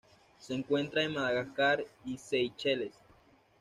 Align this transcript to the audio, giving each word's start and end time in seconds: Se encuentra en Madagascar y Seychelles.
Se 0.39 0.55
encuentra 0.55 1.03
en 1.03 1.13
Madagascar 1.13 1.85
y 2.05 2.17
Seychelles. 2.17 2.93